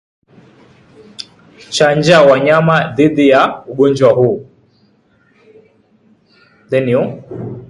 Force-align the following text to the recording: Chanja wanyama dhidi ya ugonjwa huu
Chanja 1.69 2.21
wanyama 2.25 2.87
dhidi 2.93 3.29
ya 3.29 3.63
ugonjwa 3.65 4.13
huu 4.13 4.45